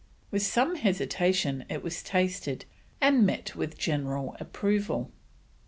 [0.31, 2.65] With some hesitation it was tasted,
[2.99, 5.11] and met with general approval.